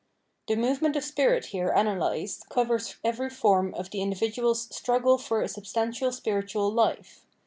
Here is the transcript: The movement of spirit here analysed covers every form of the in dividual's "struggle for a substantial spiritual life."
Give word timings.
The 0.47 0.55
movement 0.55 0.95
of 0.95 1.03
spirit 1.03 1.45
here 1.45 1.69
analysed 1.69 2.49
covers 2.49 2.95
every 3.03 3.29
form 3.29 3.71
of 3.75 3.91
the 3.91 4.01
in 4.01 4.09
dividual's 4.09 4.67
"struggle 4.75 5.19
for 5.19 5.43
a 5.43 5.47
substantial 5.47 6.11
spiritual 6.11 6.71
life." 6.71 7.23